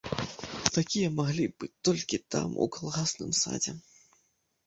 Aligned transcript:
Такія 0.75 1.09
маглі 1.19 1.43
быць 1.63 1.75
толькі 1.89 2.19
там, 2.35 2.55
у 2.65 2.67
калгасным 2.77 3.31
садзе! 3.41 3.77